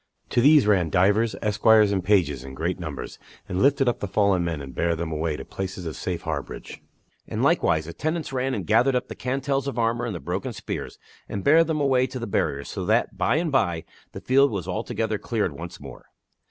[0.31, 4.43] To these ran divers esquires and pages in great numbers, and lifted up the fallen
[4.43, 6.81] men and bare them away to places of safe harborage.
[7.27, 10.97] And likewise attendants ran and gathered up the cantels of armor and the broken spears,
[11.29, 13.83] and bare them away to the barriers, so that, by and by,
[14.13, 16.07] the field was altogether cleared once more.